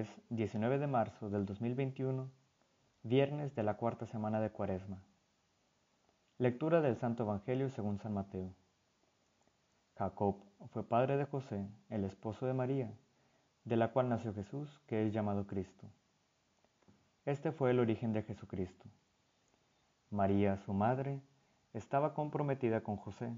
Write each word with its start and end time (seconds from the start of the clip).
es 0.00 0.08
19 0.30 0.78
de 0.78 0.86
marzo 0.86 1.28
del 1.28 1.44
2021, 1.44 2.30
viernes 3.02 3.54
de 3.54 3.62
la 3.62 3.74
cuarta 3.74 4.06
semana 4.06 4.40
de 4.40 4.50
Cuaresma. 4.50 5.02
Lectura 6.38 6.80
del 6.80 6.96
Santo 6.96 7.24
Evangelio 7.24 7.68
según 7.68 7.98
San 7.98 8.14
Mateo. 8.14 8.54
Jacob 9.98 10.36
fue 10.72 10.84
padre 10.84 11.18
de 11.18 11.26
José, 11.26 11.68
el 11.90 12.04
esposo 12.04 12.46
de 12.46 12.54
María, 12.54 12.90
de 13.66 13.76
la 13.76 13.92
cual 13.92 14.08
nació 14.08 14.32
Jesús, 14.32 14.80
que 14.86 15.06
es 15.06 15.12
llamado 15.12 15.46
Cristo. 15.46 15.86
Este 17.26 17.52
fue 17.52 17.70
el 17.70 17.78
origen 17.78 18.14
de 18.14 18.22
Jesucristo. 18.22 18.86
María, 20.08 20.56
su 20.64 20.72
madre, 20.72 21.20
estaba 21.74 22.14
comprometida 22.14 22.80
con 22.80 22.96
José, 22.96 23.36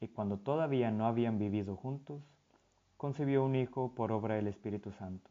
y 0.00 0.08
cuando 0.08 0.38
todavía 0.38 0.90
no 0.90 1.06
habían 1.06 1.38
vivido 1.38 1.76
juntos, 1.76 2.20
concibió 2.96 3.44
un 3.44 3.54
hijo 3.54 3.94
por 3.94 4.10
obra 4.10 4.34
del 4.34 4.48
Espíritu 4.48 4.90
Santo. 4.90 5.30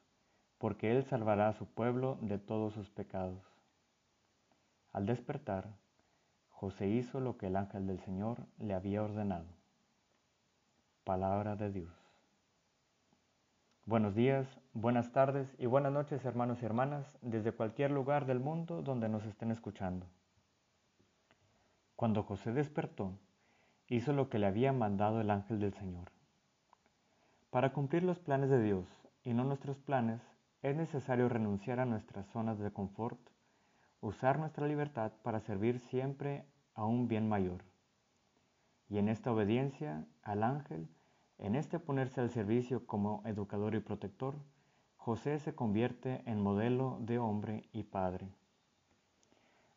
porque 0.61 0.91
él 0.91 1.03
salvará 1.05 1.49
a 1.49 1.53
su 1.53 1.65
pueblo 1.65 2.19
de 2.21 2.37
todos 2.37 2.75
sus 2.75 2.87
pecados. 2.91 3.43
Al 4.93 5.07
despertar, 5.07 5.73
José 6.49 6.87
hizo 6.87 7.19
lo 7.19 7.35
que 7.35 7.47
el 7.47 7.55
ángel 7.55 7.87
del 7.87 7.99
Señor 8.01 8.45
le 8.59 8.75
había 8.75 9.01
ordenado. 9.01 9.47
Palabra 11.03 11.55
de 11.55 11.71
Dios. 11.71 11.91
Buenos 13.85 14.13
días, 14.13 14.45
buenas 14.73 15.11
tardes 15.11 15.51
y 15.57 15.65
buenas 15.65 15.93
noches 15.93 16.23
hermanos 16.25 16.61
y 16.61 16.65
hermanas 16.65 17.17
desde 17.23 17.53
cualquier 17.53 17.89
lugar 17.89 18.27
del 18.27 18.39
mundo 18.39 18.83
donde 18.83 19.09
nos 19.09 19.25
estén 19.25 19.49
escuchando. 19.49 20.05
Cuando 21.95 22.21
José 22.21 22.53
despertó, 22.53 23.17
hizo 23.87 24.13
lo 24.13 24.29
que 24.29 24.37
le 24.37 24.45
había 24.45 24.73
mandado 24.73 25.21
el 25.21 25.31
ángel 25.31 25.59
del 25.59 25.73
Señor. 25.73 26.11
Para 27.49 27.73
cumplir 27.73 28.03
los 28.03 28.19
planes 28.19 28.51
de 28.51 28.61
Dios 28.61 28.85
y 29.23 29.33
no 29.33 29.43
nuestros 29.43 29.79
planes, 29.79 30.21
es 30.61 30.75
necesario 30.75 31.27
renunciar 31.27 31.79
a 31.79 31.85
nuestras 31.85 32.27
zonas 32.27 32.59
de 32.59 32.71
confort, 32.71 33.19
usar 33.99 34.39
nuestra 34.39 34.67
libertad 34.67 35.11
para 35.23 35.39
servir 35.39 35.79
siempre 35.79 36.45
a 36.75 36.85
un 36.85 37.07
bien 37.07 37.27
mayor. 37.27 37.63
Y 38.89 38.97
en 38.97 39.09
esta 39.09 39.31
obediencia 39.31 40.05
al 40.21 40.43
ángel, 40.43 40.87
en 41.37 41.55
este 41.55 41.79
ponerse 41.79 42.21
al 42.21 42.29
servicio 42.29 42.85
como 42.85 43.23
educador 43.25 43.73
y 43.73 43.79
protector, 43.79 44.35
José 44.97 45.39
se 45.39 45.55
convierte 45.55 46.21
en 46.25 46.41
modelo 46.41 46.99
de 47.01 47.17
hombre 47.17 47.67
y 47.71 47.83
padre. 47.83 48.29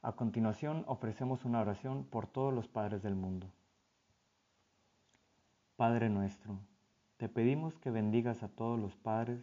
A 0.03 0.13
continuación 0.13 0.85
ofrecemos 0.87 1.47
una 1.47 1.63
oración 1.63 2.05
por 2.05 2.27
todos 2.27 2.53
los 2.53 2.69
padres 2.69 3.03
del 3.03 3.15
mundo. 3.15 3.51
Padre 5.77 6.11
nuestro, 6.11 6.59
te 7.17 7.31
pedimos 7.31 7.79
que 7.79 7.91
bendigas 7.91 8.43
a 8.43 8.49
todos 8.49 8.79
los 8.79 8.95
padres 8.97 9.43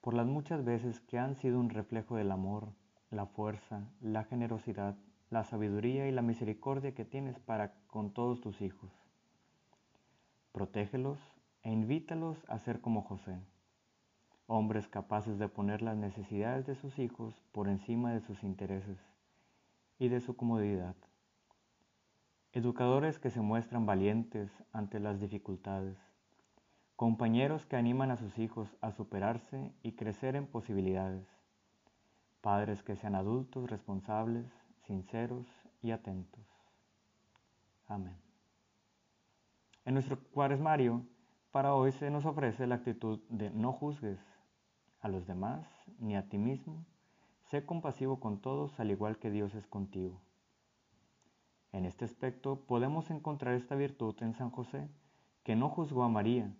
por 0.00 0.14
las 0.14 0.26
muchas 0.26 0.64
veces 0.64 1.00
que 1.00 1.18
han 1.18 1.36
sido 1.36 1.60
un 1.60 1.70
reflejo 1.70 2.16
del 2.16 2.30
amor, 2.30 2.72
la 3.10 3.26
fuerza, 3.26 3.88
la 4.00 4.24
generosidad, 4.24 4.96
la 5.30 5.44
sabiduría 5.44 6.08
y 6.08 6.12
la 6.12 6.22
misericordia 6.22 6.94
que 6.94 7.04
tienes 7.04 7.38
para 7.38 7.74
con 7.86 8.12
todos 8.12 8.40
tus 8.40 8.62
hijos. 8.62 8.90
Protégelos 10.52 11.18
e 11.62 11.70
invítalos 11.70 12.38
a 12.48 12.58
ser 12.58 12.80
como 12.80 13.02
José, 13.02 13.38
hombres 14.46 14.88
capaces 14.88 15.38
de 15.38 15.48
poner 15.48 15.82
las 15.82 15.96
necesidades 15.96 16.66
de 16.66 16.74
sus 16.74 16.98
hijos 16.98 17.34
por 17.52 17.68
encima 17.68 18.12
de 18.12 18.20
sus 18.20 18.42
intereses 18.42 18.98
y 19.98 20.08
de 20.08 20.20
su 20.20 20.34
comodidad. 20.34 20.96
Educadores 22.52 23.18
que 23.20 23.30
se 23.30 23.40
muestran 23.40 23.86
valientes 23.86 24.50
ante 24.72 24.98
las 24.98 25.20
dificultades 25.20 26.09
compañeros 27.00 27.64
que 27.64 27.76
animan 27.76 28.10
a 28.10 28.18
sus 28.18 28.38
hijos 28.38 28.76
a 28.82 28.92
superarse 28.92 29.72
y 29.82 29.92
crecer 29.92 30.36
en 30.36 30.46
posibilidades, 30.46 31.26
padres 32.42 32.82
que 32.82 32.94
sean 32.94 33.14
adultos 33.14 33.70
responsables, 33.70 34.44
sinceros 34.82 35.46
y 35.80 35.92
atentos. 35.92 36.44
Amén. 37.86 38.18
En 39.86 39.94
nuestro 39.94 40.22
cuaresmario, 40.24 41.06
para 41.50 41.74
hoy 41.74 41.92
se 41.92 42.10
nos 42.10 42.26
ofrece 42.26 42.66
la 42.66 42.74
actitud 42.74 43.20
de 43.30 43.48
no 43.48 43.72
juzgues 43.72 44.20
a 45.00 45.08
los 45.08 45.26
demás 45.26 45.66
ni 46.00 46.16
a 46.16 46.28
ti 46.28 46.36
mismo, 46.36 46.84
sé 47.44 47.64
compasivo 47.64 48.20
con 48.20 48.42
todos 48.42 48.78
al 48.78 48.90
igual 48.90 49.16
que 49.16 49.30
Dios 49.30 49.54
es 49.54 49.66
contigo. 49.66 50.20
En 51.72 51.86
este 51.86 52.04
aspecto 52.04 52.66
podemos 52.66 53.10
encontrar 53.10 53.54
esta 53.54 53.74
virtud 53.74 54.16
en 54.20 54.34
San 54.34 54.50
José, 54.50 54.86
que 55.44 55.56
no 55.56 55.70
juzgó 55.70 56.02
a 56.02 56.10
María, 56.10 56.54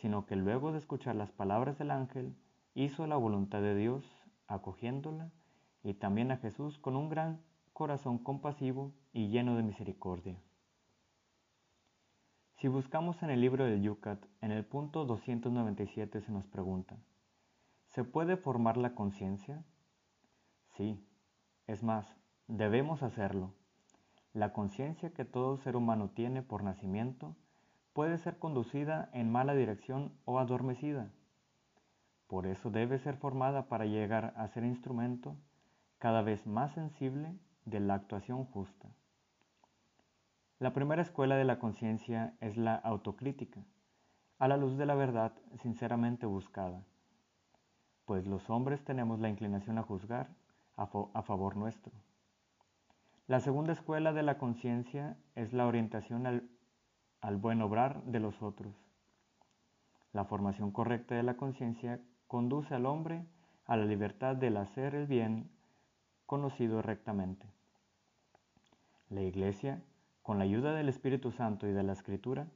sino 0.00 0.24
que 0.24 0.34
luego 0.34 0.72
de 0.72 0.78
escuchar 0.78 1.14
las 1.14 1.30
palabras 1.30 1.78
del 1.78 1.90
ángel, 1.90 2.34
hizo 2.74 3.06
la 3.06 3.16
voluntad 3.16 3.60
de 3.60 3.74
Dios, 3.74 4.04
acogiéndola, 4.46 5.30
y 5.82 5.94
también 5.94 6.30
a 6.30 6.38
Jesús 6.38 6.78
con 6.78 6.96
un 6.96 7.10
gran 7.10 7.42
corazón 7.72 8.18
compasivo 8.18 8.94
y 9.12 9.28
lleno 9.28 9.56
de 9.56 9.62
misericordia. 9.62 10.40
Si 12.56 12.68
buscamos 12.68 13.22
en 13.22 13.30
el 13.30 13.40
libro 13.40 13.64
del 13.64 13.82
Yucat, 13.82 14.24
en 14.40 14.52
el 14.52 14.64
punto 14.64 15.04
297 15.04 16.20
se 16.20 16.32
nos 16.32 16.46
pregunta, 16.46 16.96
¿se 17.88 18.04
puede 18.04 18.36
formar 18.36 18.76
la 18.76 18.94
conciencia? 18.94 19.64
Sí, 20.76 21.06
es 21.66 21.82
más, 21.82 22.16
debemos 22.48 23.02
hacerlo. 23.02 23.54
La 24.32 24.52
conciencia 24.52 25.12
que 25.12 25.24
todo 25.24 25.56
ser 25.56 25.76
humano 25.76 26.10
tiene 26.10 26.42
por 26.42 26.62
nacimiento 26.62 27.36
puede 27.92 28.18
ser 28.18 28.38
conducida 28.38 29.10
en 29.12 29.30
mala 29.30 29.54
dirección 29.54 30.12
o 30.24 30.38
adormecida. 30.38 31.10
Por 32.26 32.46
eso 32.46 32.70
debe 32.70 32.98
ser 32.98 33.16
formada 33.16 33.68
para 33.68 33.86
llegar 33.86 34.32
a 34.36 34.46
ser 34.48 34.64
instrumento 34.64 35.36
cada 35.98 36.22
vez 36.22 36.46
más 36.46 36.72
sensible 36.72 37.34
de 37.64 37.80
la 37.80 37.94
actuación 37.94 38.44
justa. 38.44 38.88
La 40.58 40.72
primera 40.72 41.02
escuela 41.02 41.36
de 41.36 41.44
la 41.44 41.58
conciencia 41.58 42.34
es 42.40 42.56
la 42.56 42.74
autocrítica, 42.74 43.64
a 44.38 44.46
la 44.46 44.56
luz 44.56 44.76
de 44.76 44.86
la 44.86 44.94
verdad 44.94 45.32
sinceramente 45.62 46.26
buscada, 46.26 46.84
pues 48.04 48.26
los 48.26 48.48
hombres 48.50 48.84
tenemos 48.84 49.20
la 49.20 49.28
inclinación 49.28 49.78
a 49.78 49.82
juzgar 49.82 50.30
a, 50.76 51.22
favor 51.22 51.56
nuestro. 51.56 51.92
La 53.26 53.40
segunda 53.40 53.72
escuela 53.72 54.12
de 54.12 54.22
la 54.22 54.38
conciencia 54.38 55.16
es 55.34 55.52
la 55.52 55.66
orientación 55.66 56.26
al 56.26 56.48
al 57.20 57.36
buen 57.36 57.60
obrar 57.62 58.02
de 58.04 58.20
los 58.20 58.42
otros. 58.42 58.74
La 60.12 60.24
formación 60.24 60.72
correcta 60.72 61.14
de 61.14 61.22
la 61.22 61.36
conciencia 61.36 62.00
conduce 62.26 62.74
al 62.74 62.86
hombre 62.86 63.26
a 63.66 63.76
la 63.76 63.84
libertad 63.84 64.36
del 64.36 64.56
hacer 64.56 64.94
el 64.94 65.06
bien 65.06 65.50
conocido 66.26 66.82
rectamente. 66.82 67.46
La 69.08 69.22
Iglesia, 69.22 69.82
con 70.22 70.38
la 70.38 70.44
ayuda 70.44 70.72
del 70.74 70.88
Espíritu 70.88 71.32
Santo 71.32 71.66
y 71.66 71.72
de 71.72 71.82
la 71.82 71.92
Escritura, 71.92 72.48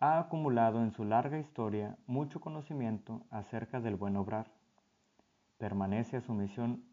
ha 0.00 0.18
acumulado 0.18 0.82
en 0.82 0.90
su 0.90 1.04
larga 1.04 1.38
historia 1.38 1.96
mucho 2.06 2.40
conocimiento 2.40 3.22
acerca 3.30 3.80
del 3.80 3.96
buen 3.96 4.16
obrar. 4.16 4.50
Permanece 5.58 6.18
a 6.18 6.20
su 6.20 6.34
misión 6.34 6.84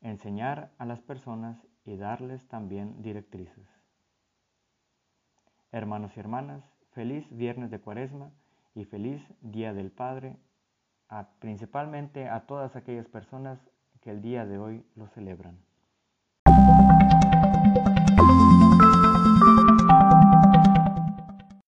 enseñar 0.00 0.72
a 0.78 0.84
las 0.84 1.00
personas 1.00 1.66
y 1.84 1.96
darles 1.96 2.46
también 2.48 3.00
directrices. 3.02 3.73
Hermanos 5.74 6.16
y 6.16 6.20
hermanas, 6.20 6.62
feliz 6.92 7.26
viernes 7.36 7.68
de 7.68 7.80
cuaresma 7.80 8.30
y 8.76 8.84
feliz 8.84 9.20
Día 9.40 9.74
del 9.74 9.90
Padre, 9.90 10.36
principalmente 11.40 12.28
a 12.28 12.46
todas 12.46 12.76
aquellas 12.76 13.08
personas 13.08 13.58
que 14.00 14.10
el 14.10 14.22
día 14.22 14.46
de 14.46 14.56
hoy 14.56 14.86
lo 14.94 15.08
celebran. 15.08 15.58